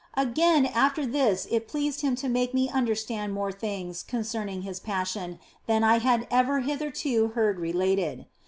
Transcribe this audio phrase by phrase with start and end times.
[0.15, 4.79] Again after this it pleased Him to make me under stand more things concerning His
[4.79, 8.25] Passion than I had ever hitherto heard related.